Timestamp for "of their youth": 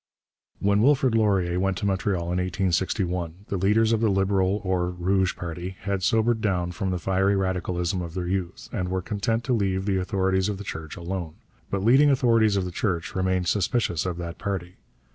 8.01-8.67